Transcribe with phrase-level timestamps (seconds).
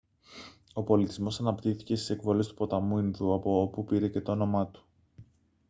[0.73, 4.85] ο πολιτισμός αναπτύχθηκε στις εκβολές του ποταμού ινδού από όπου πήρε και το όνομά του